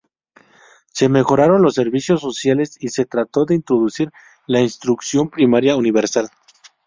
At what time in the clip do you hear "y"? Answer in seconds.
2.79-2.87